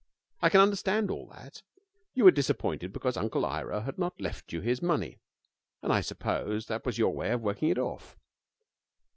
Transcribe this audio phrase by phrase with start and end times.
[0.41, 1.61] I can understand all that.
[2.15, 5.19] You were disappointed because Uncle Ira had not left you his money,
[5.83, 8.17] and I suppose that was your way of working it off.